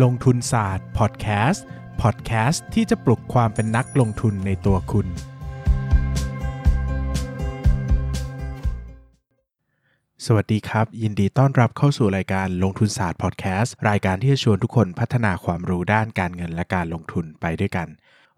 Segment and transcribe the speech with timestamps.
[0.00, 1.64] ลงทุนศาสตร์พอดแคสต์
[2.02, 5.06] พอดแคสต์ที่จะปลุกความเป็นนักลงทุนในตัวคุณ
[10.26, 17.88] สวัสดีครับ ยินดีต้อนรับเข้าสู่รายการลงทุนศาสตร์พอดแคสต์รายการที่จะชวนทุกคนพัฒนาความรู้ด้านการเงินและการลงทุนไปด้วยกัน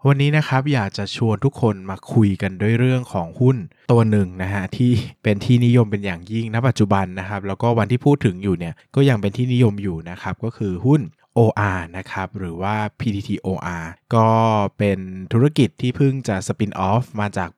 [0.07, 3.57] วันนี้นะครับอยากจะชวนทุกคนมาคุยกันด้วยเรื่องของหุ้น
[3.91, 4.91] ตัวหนึ่งนะฮะที่
[5.23, 11.01] เป็นที่นิยมเป็นอย่างยิ่งณปัจจุบันนะครับ แล้วก็วันที่พูดถึงอยู่เนี่ยก็ยังเป็นที่นิยมอยู่นะครับก็คือหุ้น
[11.37, 13.85] OR นะครับ หรือว่า PTT OR
[14.15, 14.29] ก็
[14.77, 14.99] เป็น
[15.33, 17.49] ธุรกิจที่เพิ่งจะสปินออฟมาจาก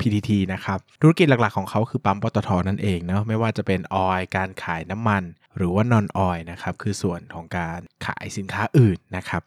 [0.00, 5.22] PTT นะครับ ธุรกิจหลักๆของเขาคือปั๊มปตทนั่นเองเนาะไม่ว่าจะเป็นออยการขายน้ำมัน
[5.56, 9.42] หรือว่านอนออยนะครับ คือส่วนของการขายสินค้าอื่นนะครับ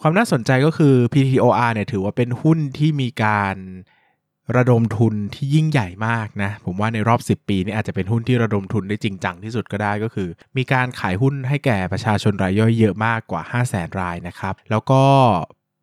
[0.00, 3.56] ความน่าสนใจก็คือ PTTOR เนี่ยถือว่าเป็นหุ้นที่มีการ
[4.56, 15.02] ระดมทุนที่ยิ่งใหญ่มากนะ ผมว่าในรอบ 10 ปีนี่อาจจะเป็นหุ้นที่ระดมทุนได้จริงจังที่สุดก็ได้ก็คือ มีการขายหุ้นให้แก่ประชาชนรายย่อยเยอะมากกว่า 5 0 0แสนรายนะครับ แล้วก็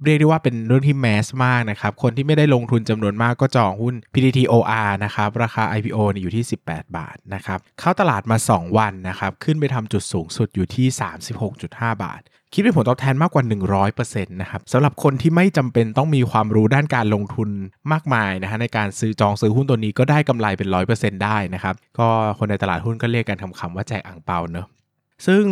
[0.05, 10.87] เรียกได้ว่าเป็นเรื่องที่แมสมากนะครับ คนที่ไม่ได้ลงทุนจำนวนมากก็จองหุ้น PTTOR นะครับ ราคา IPO เนี่ยอยู่ที่ 18 บาทนะครับ เข้าตลาดมา 2 วันนะครับ ขึ้นไปทำจุดสูงสุดอยู่ที่
[11.45, 12.21] 36.5 บาท
[12.53, 13.43] คิดเป็นผลตอบแทนมากกว่า
[13.87, 17.49] 100%นะครับสำหรับคนที่ไม่จำเป็นต้องมีความรู้ด้านการลงทุน
[17.91, 24.67] มากมายนะฮะในการซื้อจองซื้อหุ้นตัวนี้ก็ได้กำไรเป็น 100%ได้นะครับ ก็คนในตลาดหุ้นก็เรียกกันคำๆว่าแจกอ่างเปาเนอะ
[25.27, 25.43] ซึ่ง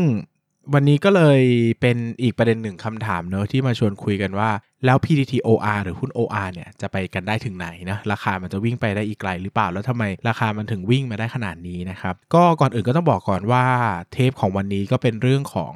[0.74, 1.42] วันนี้ก็เลย
[1.82, 4.50] เป็นอีกประเด็นหนึ่งคำถามเนอะที่มาชวนคุยกันว่า
[4.86, 13.64] แล้ว PTTOR หรือหุ้น OR เนี่ยจะไปกันได้ถึงไหนนะราคามันจะวิ่งไปได้อีกไกลหรือเปล่า แล้วทำไมราคามันถึงวิ่งมาได้ขนาดนี้นะครับ ก็ก่อนอื่นก็ต้องบอกก่อนว่า
[14.12, 15.74] เทปของวันนี้ก็เป็นเรื่องของ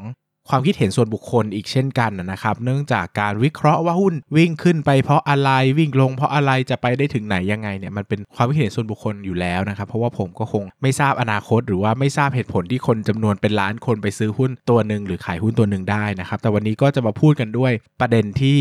[0.54, 18.60] ความคิดเห็นส่วนบุคคลอีกเช่นกันนะครับ เนื่องจากการวิเคราะห์ว่าหุ้นวิ่งขึ้นไปเพราะอะไรวิ่งลงเพราะอะไรจะไปได้ถึงไหนยังไงเนี่ยมันเป็นความคิดเห็นส่วนบุคคลอยู่แล้วนะครับ เพราะว่าผมก็คงไม่ทราบอนาคต หรือว่าไม่ทราบเหตุผลที่คนจำนวนเป็นล้านคนไปซื้อหุ้นตัวหนึ่งหรือขายหุ้นตัวหนึ่งได้นะครับ แต่วันนี้ก็จะมาพูดกันด้วยประเด็นที่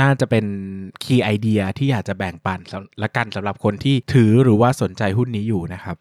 [0.00, 0.44] น่าจะเป็น
[1.02, 2.58] คีย์ไอเดียที่อยากจะแบ่งปัน
[3.02, 5.96] ละกันสำหรับคนที่ถือหรือว่าสนใจหุ้นนี้อยู่นะครับ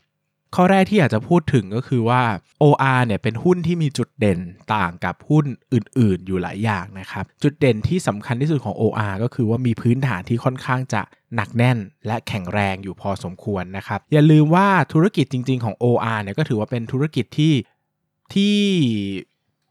[0.55, 2.21] ข้อแรกที่อยากจะพูดถึงก็คือว่า
[2.63, 4.39] OR เนี่ยเป็นหุ้นที่มีจุดเด่น
[4.75, 11.01] ต่างกับหุ้นอื่นๆ อยู่หลายอย่างนะครับ จุดเด่นที่สำคัญที่สุดของ OR ก็คือว่ามีพื้นฐานที่ค่อนข้างจะ
[11.35, 11.77] หนักแน่น
[12.07, 17.53] และแข็งแรงอยู่พอสมควรนะครับ อย่าลืมว่าธุรกิจจริงๆของ OR เนี่ยก็ถือว่าเป็นธุรกิจที่
[18.33, 18.57] ที่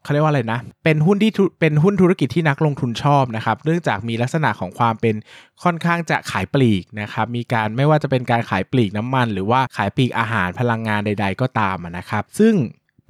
[0.03, 5.15] เขาเรียกว่าอะไรนะ เป็นหุ้นที่เป็นหุ้นธุรกิจที่นักลงทุนชอบนะครับ เนื่องจากมีลักษณะของความเป็น
[5.63, 12.53] ค่อนข้างจะขายปลีกนะครับ มีการไม่ว่าจะเป็นการขายปลีกน้ำมัน หรือว่าขายปลีกอาหารพลังงานใด ๆ ก็ตามนะครับ ซึ่ง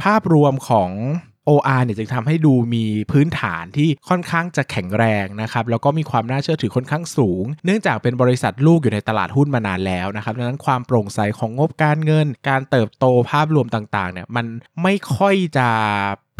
[0.04, 0.92] ภาพรวมของ
[1.50, 14.46] OR เนี่ยจึงทำให้ดูมีพื้นฐานที่ค่อนข้างจะแข็งแรงนะครับแล้วก็มีความน่าเชื่อถือค่อนข้างสูง เนื่องจากเป็นบริษัทลูกอยู่ในตลาดหุ้นมานานแล้วนะครับดังนั้นความโปร่งใสของงบการเงิน การเติบโตภาพรวมต่างๆเนี่ยมัน
[14.84, 15.68] ไม่ค่อยจะ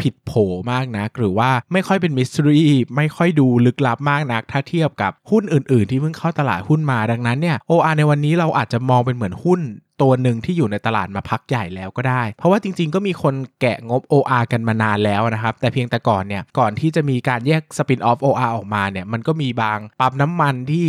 [0.00, 0.32] ผิดโผ
[0.70, 2.60] มากนะหรือว่าไม่ค่อยเป็นมิสทรี
[2.96, 9.60] ไม่ค่อยดูลึกลับมากนัก ถ้าเทียบกับหุ้นอื่น ๆ ที่เพิ่งเข้าตลาดหุ้นมาดังนั้นเนี่ย OR ในวันนี้เราอาจจะมองเป็นเหมือนหุ้น
[10.02, 20.88] ตัวหนึ่งที่อยู่ในตลาดมาพักใหญ่แล้วก็ได้ เพราะว่าจริง ๆ ก็มีคนแกะงบ OR กันมานานแล้วนะครับ แต่เพียงแต่ก่อนเนี่ยก่อนที่จะมีการแยกสปินออฟ OR ออกมาเนี่ยมันก็มีบางปั๊มน้ำมันที่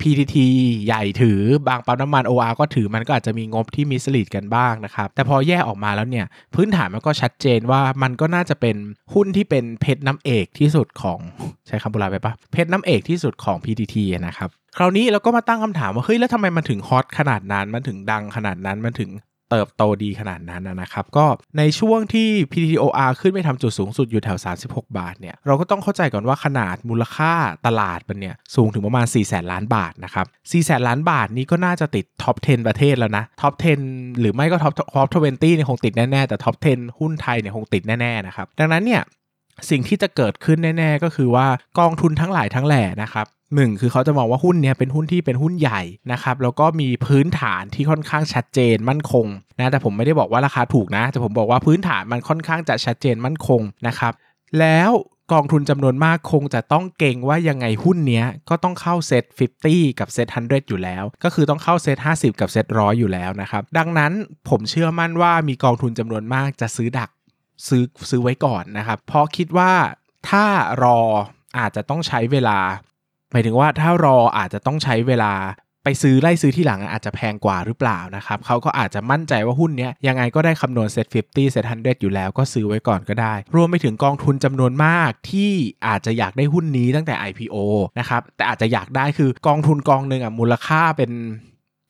[0.00, 0.36] PTT
[0.86, 8.76] ใหญ่ถือบางปั๊มน้ำมัน OR ก็ถือมันก็อาจจะมีงบที่มิสลิดกันบ้างนะครับ แต่พอแยกออกมาแล้วเนี่ย พื้นฐานมันก็ชัดเจนว่ามันก็น่าจะเป็น
[9.14, 11.18] หุ้นที่เป็นเพชรน้ำเอกที่สุดของ
[11.66, 19.10] ใช้คำโบราณไปปะเพชรน้ำเอกที่สุดของ PTT นะครับคราวนี้เราก็มาตั้งคำถามว่าเฮ้ยแล้วทำไมมันถึง hot ขนาดนั้นมันถึงดังขนาดนั้นมันถึง
[19.50, 21.26] เติบโตดีขนาดนั้นนะครับ ก็
[21.58, 27.32] ในช่วงที่ PTTOR ขึ้นไปทำจุดสูงสุดอยู่แถว 36 บาทเนี่ยเราก็ต้องเข้าใจก่อนว่าขนาดมูลค่า
[27.66, 33.54] ตลาดมันเนี่ยสูงถึงประมาณ4แสนล้านบาทนะครับ4แสนล้านบาทนี้ก็น่าจะติด top 10 ประเทศแล้วนะ top
[33.86, 39.02] 10 หรือไม่ก็ top top 20เนี่ยคงติดแน่ ๆ แต่ top 10 หุ้นไทยเนี่ยคงติดแน่ๆนะครับดังนั้นเนี่ย
[39.70, 41.46] สิ่งที่จะเกิดขึ้นแน่ ๆ ก็คือว่า
[41.78, 49.26] กองทุนทั้งหลายทั้งแหล่นะครับ หนึ่งคือเขาจะมองว่าหุ้นเนี้ยเป็นหุ้นที่เป็นหุ้นใหญ่นะครับแล้วก็มีพื้นฐานที่ค่อนข้างชัดเจนมั่นคง
[49.58, 54.12] นะแต่ผมไม่ได้บอกว่าราคาถูกนะ แต่ผมบอกว่าพื้นฐานมันค่อนข้างจะชัดเจนมั่นคงนะครับ
[54.60, 54.90] แล้ว
[55.32, 59.24] กองทุนจำนวนมากคงจะต้องเก่งว่ายังไงหุ้นเนี้ยก็ต้องเข้าเซต
[59.66, 64.12] 50 กับเซต100 อยู่แล้ว ก็คือต้องเข้าเซต50 กับเซตร้อยอยู่แล้วนะครับ ดังนั้น
[64.48, 67.10] ผมเชื่อมั่นว่ามีกองทุนจำนวนมากจะซื้อดัก
[67.68, 69.72] ซื้อซื้อไว้ก่อนนะครับ เพราะคิดว่า
[70.28, 70.44] ถ้า
[70.82, 71.00] รอ
[71.58, 72.58] อาจจะต้องใช้เวลา
[73.32, 75.32] หมายถึงว่าถ้ารออาจจะต้องใช้เวลา
[75.84, 85.52] ไปซื้อไล่ซื้อที่หลังอาจจะแพงกว่าหรือเปล่านะครับเขาก็อาจจะมั่นใจว่าหุ้นนี้ยังไงก็ได้คำนวณเซ็ต50เซ็ต100 อยู่แล้วก็ซื้อไว้ก่อนก็ได้ รวมไปถึงกองทุนจำนวนมากที่
[85.86, 87.56] อาจจะอยากได้หุ้นนี้ตั้งแต่ IPO
[87.98, 91.10] นะครับแต่อาจจะอยากได้คือกองทุนกองหนึ่งอะมูลค่าเป็น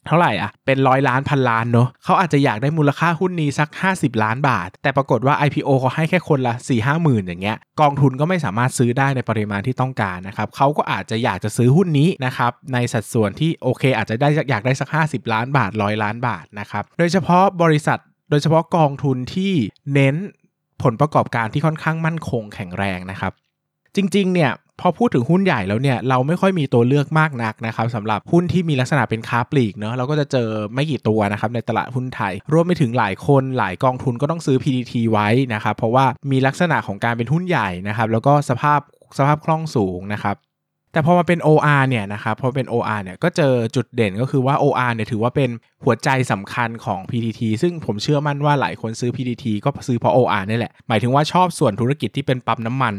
[0.07, 17.99] เท่าไหร่อะ เป็นร้อยล้านพันล้านเนาะเขาอาจจะอยากได้มูลค่าหุ้นนี้สัก 50 ล้านบาท แต่ปรากฏว่า IPO เขาให้แค่คนละ4ี่ห้าหมื่นอย่างเงี้ย กองทุนก็ไม่สามารถซื้อได้ในปริมาณที่ต้องการนะครับเขาก็อาจจะอยากจะซื้อหุ้นนี้นะครับในสัดส่วนที่โอเค อาจจะได้อยากได้สัก 50 ล้านบาทร้อยล้านบาทนะครับ โดยเฉพาะบริษัท
[18.31, 19.53] โดยเฉพาะกองทุนที่
[19.95, 20.17] เน้น
[20.83, 23.33] ผลประกอบการที่ค่อนข้างมั่นคงแข็งแรงนะครับ
[23.97, 24.51] จริงๆเนี่ย
[24.81, 38.81] พอพูดถึงหุ้นใหญ่แล้วเนี่ยเราไม่ค่อยมีตัวเลือกมากนักนะครับสำหรับหุ้นที่มีลักษณะเป็นค้าปลีกเนาะเราก็จะเจอไม่กี่ตัวนะครับในตลาดหุ้นไทย รวมไปถึงหลายคนหลายกองทุนก็ต้องซื้อ PTT ไว้นะครับเพราะว่ามีลักษณะของการเป็นหุ้นใหญ่นะครับแล้วก็สภาพ
[39.19, 40.37] สภาพคล่องสูงนะครับ
[40.93, 45.51] แต่พอมาเป็น OR เนี่ยนะครับพอเป็น OR เนี่ยก็เจอจุดเด่นก็คือว่า OR เนี่ยถือว่าเป็น
[45.85, 52.95] หัวใจสำคัญของ PTT ซึ่งผมเชื่อมั่นว่าหลายคนซื้อ PTT ก็ซื้อเพราะ OR นี่แหละ หมายถึงว่าชอบส่วนธุรกิจที่เป็นปั๊มน้ำมัน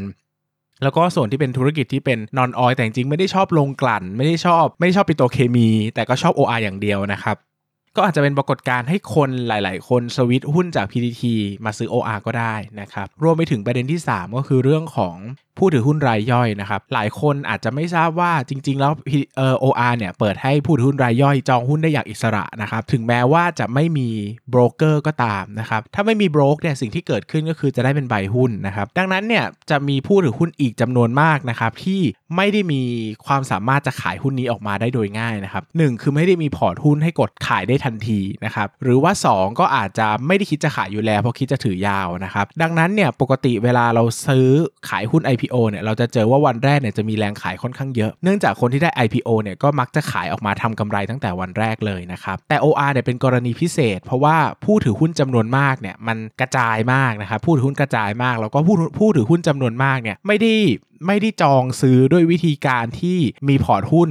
[0.84, 7.36] แล้วก็ส่วนที่เป็นธุรกิจที่เป็นนอนออยแต่จริงไม่ได้ชอบลงกลั่น ไม่ได้ชอบไม่ได้ชอบปิโตเคมี แต่ก็ชอบ OR อย่างเดียวนะครับ
[7.96, 11.24] ก็อาจจะเป็นปรากฏการณ์ให้คนหลาย ๆ คนสวิตหุ้นจาก PTT
[11.66, 15.16] มาซื้อ OR ก็ได้นะครับ รวมไปถึงประเด็นที่ 3 ก็คือเรื่องของ
[15.58, 18.92] ผู้ถือหุ้นรายย่อยนะครับหลายคนอาจจะไม่ทราบว่าจริง ๆ แล้ว
[19.38, 24.10] เออโออาร์เนี่ยเปิดให้ผู้ถือหุ้นรายย่อยจองหุ้นได้อย่างอิสระนะครับถึงแม้ว่าจะไม่มี
[24.50, 32.02] โบรกเกอร์ก็ตามนะครับถ้าไม่มีโบรกเนี่ยสิ่งที่เกิดขึ้นก็คือจะได้เป็นใบหุ้นนะครับดังนั้นเนี่ยจะมีผู้ถือหุ้นอีกจำนวนมากนะครับที่
[32.36, 32.82] ไม่ได้มี
[33.26, 44.48] ความสามารถจะขายหุ้นนี้ออกมาได้โดยง่ายนะครับหคือไม่ได้มีพอร์ตหุ้นให้กดขายได้ทันทีนะครับหรือว่า 2 ก็อาจจะไม่ได้คิดจะขายอยู่แล้วเพราะคิดจะถือยาวนะครับดังนั้นเนี่ยปกติเวลาเราซื้อ
[44.90, 60.54] ขายหุ้น IPO เนี่ยเราจะเจอว่าวันแรกเนี่ยจะมีแรงขายค่อนข้างเยอะเนื่องจากคนที่ได้ IPO เนี่ยก็มักจะขายออกมาทำกำไรตั้งแต่วันแรกเลยนะครับแต่ OR เนี่ยเป็นกรณีพิเศษ เพราะว่าผู้ถือหุ้นจำนวนมากเนี่ยมันกระจายมากนะครับผู้ถือหุ้นกระจายมาก แล้วก็ผู้ผู้ถือหุ้นจำนวนมากเนี่ยไม่ได้
[61.08, 64.10] ไม่ได้จองซื้อด้วยวิธีการที่มีพอร์ตหุ้น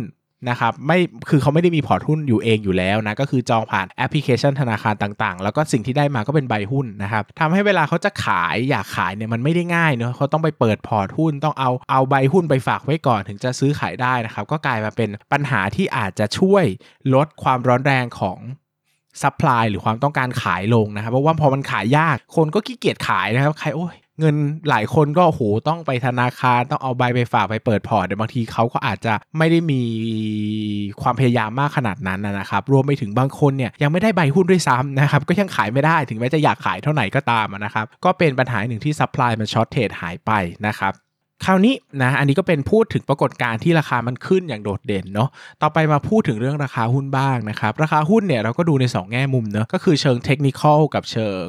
[0.48, 0.98] นะครับไม่
[1.28, 16.64] คือเขาไม่ได้มีพอร์ตหุ้นอยู่เองอยู่แล้วนะก็คือจองผ่านแอปพลิเคชันธนาคารต่างๆ แล้วก็สิ่งที่ได้มาก็เป็นใบหุ้นนะครับทำให้เวลาเขาจะขายอยากขายเนี่ยมันไม่ได้ง่ายเนาะเขาต้องไปเปิดพอร์ตหุ้นต้องเอาเอาใบหุ้นไปฝากไว้ก่อนถึงจะซื้อขายได้นะครับก็กลายมาเป็นปัญหาที่อาจจะช่วย
[17.14, 18.38] ลดความร้อนแรงของ
[19.23, 24.37] supply หรือความต้องการขายลงนะครับเพราะว่าพอมันขายยากคนก็ขี้เกียจขายนะครับใครโอ้ย เงิน
[24.70, 29.82] หลายคนก็โหต้องไปธนาคารต้องเอาใบไปฝากไปเปิดพอร์ตแต่บางทีเขาก็อาจจะไม่ได้มี
[31.02, 40.31] ความพยายามมากขนาดนั้นนะครับรวมไปถึงบางคนเนี่ยยังไม่ได้ใบหุ้นด้วยซ้ำนะครับก็ยังขายไม่ได้ถึงแม้จะอยากขายเท่าไหร่ก็ตามนะครับก็เป็นปัญหาหนึ่งที่ supply มัน shortage หายไป
[40.66, 40.93] นะครับ
[41.44, 45.28] คราวนี้นะอันนี้ก็เป็นพูดถึงปรากฏการณ์ที่ราคามันขึ้นอย่างโดดเด่นเนาะ
[45.62, 51.46] ต่อไปมาพูดถึงเรื่องราคาหุ้นบ้างนะครับราคาหุ้นเนี่ยเราก็ดูใน 2 แง่มุมเนาะก็คือเชิง technical กับเชิง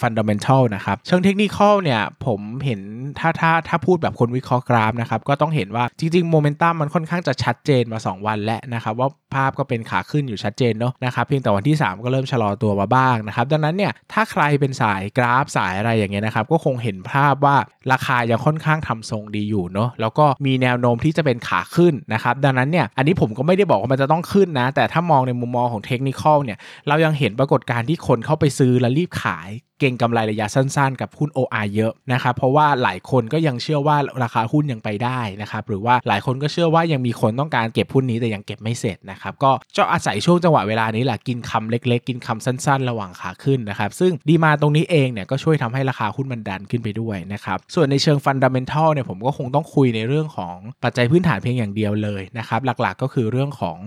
[0.00, 2.80] fundamental นะครับเชิง technical เนี่ยผมเห็น
[3.18, 17.56] ถ้าถ้าถ้าพูดแบบคนวิเคราะห์กราฟนะครับก็ต้องเห็นว่าจริงๆโมเมนตัมมันค่อนข้างจะชัดเจนมา 2 วันแล้วนะครับว่าภาพก็เป็นขาขึ้นอยู่ชัดเจนเนาะนะครับเพียงแต่วันที่ 3 ก็เริ่มชะลอตัวมาบ้างนะครับดังนั้นเนี่ยถ้าใครเป็นสายกราฟสายอะไรอย่างเงี้ยนะครับก็คงเห็นภาพว่า
[17.92, 50.54] ราคายังค่อนข้างทำทรงดีอยู่เนาะแล้วก็มีแนวโน้มที่จะเป็นขาขึ้นนะครับดังนั้นเนี่ยอันนี้ผมก็ไม่ได้บอกว่ามันจะต้องขึ้นนะ แต่ถ้ามองในมุมมองของเทคนิคเนี่ยเรายังเห็นปรากฏการณ์ที่คนเข้าไปซื้อแล้วรีบขาย เก่งกำไรระยะสั้นๆ กับหุ้น OR เยอะนะครับเพราะว่าหลายคนก็ยังเชื่อว่าราคาหุ้นยังไปได้นะครับหรือว่าหลายคนก็เชื่อว่ายังมีคนต้องการเก็บหุ้นนี้แต่ยังเก็บไม่เสร็จนะครับก็จะอาศัยช่วงจังหวะเวลานี้แหละกินคำเล็กๆ กินคำสั้นๆ ระหว่างขาขึ้นนะครับซึ่งดีมาตรงนี้เองเนี่ยก็ช่วยทำให้ราคาหุ้นมันดันขึ้นไปด้วยนะครับส่วนในเชิงฟันดัมเบลทัลเนี่ยผมก็คงต้องคุยในเรื่องของ
[50.84, 53.78] ปัจจัยพื้นฐานเพียงอย่างเดียวเลยนะครับหลักๆก็คือเรื่องของ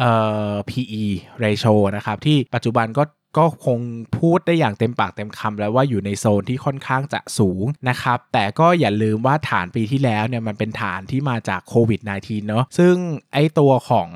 [0.00, 0.12] เอ่
[0.52, 1.04] อ PE
[1.44, 3.02] ratio นะครับที่ปัจจุบันก็
[3.38, 3.78] ก็คง
[4.18, 12.94] พูดได้อย่างเต็มปากเต็มคำแล้วว่าอยู่ในโซนที่ค่อนข้างจะสูงนะครับ แต่ก็อย่าลืมว่าฐานปีที่แล้วเนี่ยมันเป็นฐานที่มาจากโควิด -19 เนาะซึ่ง
[13.32, 14.10] ไอตัวของ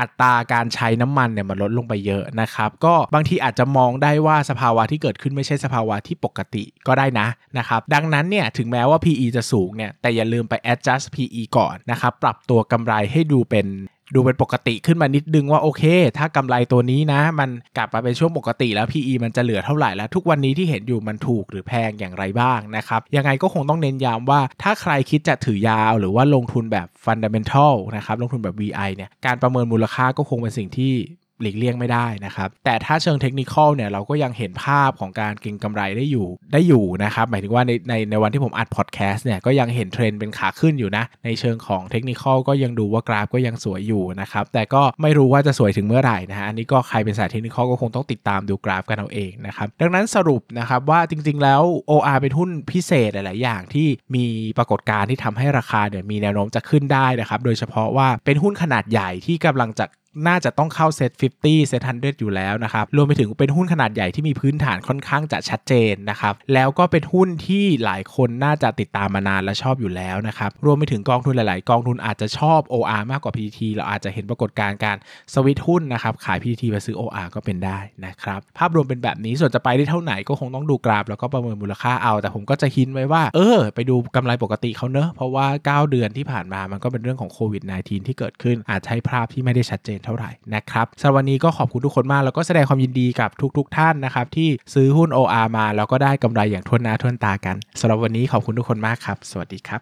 [0.00, 13.66] อัตราการใช้น้ำมันเนี่ยมันลดลงไปเยอะนะครับ ก็บางทีอาจจะมองได้ว่าสภาวะที่เกิดขึ้นไม่ใช่สภาวะที่ปกติก็ได้นะนะครับ ดังนั้นเนี่ยถึงแม้ว่า PE จะสูงเนี่ยแต่อย่าลืมไป adjust PE ก่อนนะครับ ปรับตัวกำไรให้ดูเป็น
[14.14, 15.82] ดูเป็นปกติขึ้นมานิดนึงว่าโอเค
[16.18, 30.94] ถ้ากำไรตัวนี้นะ มันกลับมาเป็นช่วงปกติแล้ว PE มันจะเหลือเท่าไหร่แล้ว ทุกวันนี้ที่เห็นอยู่มันถูกหรือแพงอย่างไรบ้างนะครับยังไงก็คงต้องเน้นย้ำว่าถ้าใครคิดจะถือยาวหรือว่าลงทุนแบบ Fundamental นะครับลงทุนแบบ VI เนี่ยการประเมินมูลค่าก็คงเป็นสิ่งที่
[31.42, 54.24] หลีกเลี่ยงไม่ได้นะครับ แต่ถ้าเชิงเทคนิคเนี่ยเราก็ยังเห็นภาพของการเก็งกำไรได้อยู่ได้อยู่นะครับ หมายถึงว่าในในในวันที่ผมอัดพอดแคสต์เนี่ยก็ยังเห็นเทรนด์เป็นขาขึ้นอยู่นะ ในเชิงของเทคนิคก็ยังดูว่ากราฟก็ยังสวยอยู่นะครับ แต่ก็ไม่รู้ว่าจะสวยถึงเมื่อไหร่นะฮะอันนี้ก็ใครเป็นสายเทคนิคก็คงต้องติดตามดูกราฟกันเอาเองนะครับดังนั้นสรุปนะครับว่าจริงๆแล้ว OR เป็นหุ้นพิเศษหลาย ๆ อย่างที่มี
[54.58, 59.84] ปรากฏการณ์ที่ทำให้ราคาเนี่ยมีแนวโน้มจะขึ้นได้นะครับโดยเฉพาะว่าเป็นหุ้นขนาดใหญ่ที่กำลังจะ
[60.26, 61.10] น่าจะต้องเข้า SET50
[61.44, 74.96] SET100 อยู่แล้วนะครับ รวมไปถึงเป็นหุ้นขนาดใหญ่ที่มีพื้นฐานค่อนข้างจะชัดเจนนะครับ แล้วก็เป็นหุ้นที่หลายคนน่าจะติดตามมานานและชอบอยู่แล้วนะครับ รวมไปถึงกองทุนหลาย ๆ กองทุนอาจจะชอบ OR มากกว่า PTT เราอาจจะเห็นปรากฏการณ์การ
[75.34, 87.62] สวิตหุ้นนะครับ ขาย PTT ไปซื้อ OR ก็เป็นได้นะครับ ภาพรวมเป็นแบบนี้ ส่วนจะไปได้เท่าไหนก็คงต้องดูกราฟ แล้วก็ประเมินมูลค่าเอา แต่ผมก็จะหินไว้ว่า เออ ไปดูกำไรปกติเขาเนอะ เพราะว่า 9 เดือนที่ผ่านมา มันก็เป็นเรื่องของโควิด
[87.86, 99.80] -19 ที่เกิดขึ้น อาจใช้ภาพที่ไม่ได้ชัดเจนเท่าไหร่นะครับสำหรับวันนี้ก็ขอบคุณทุกคนมาก แล้วก็แสดงความยินดีกับทุกๆท่านนะครับที่ซื้อหุ้น OR มา แล้วก็ได้กำไรอย่างทวนหน้าทวนตากันสำหรับวันนี้ขอบคุณทุกคนมากครับ สวัสดีครับ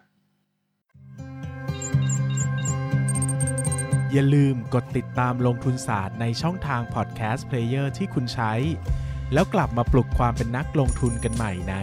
[4.11, 8.53] อย่าลืมกดติดตามลงทุนศาสตร์ในช่องทางพอดแคสต์เพลเยอร์ที่คุณใช้
[9.33, 11.75] แล้วกลับมาปลุกความเป็นนักลงทุนกันใหม่ใน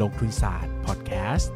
[0.00, 1.52] ลงทุนศาสตร์พอดแคสต์